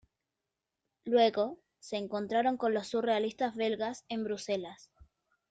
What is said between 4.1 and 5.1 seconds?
Bruselas.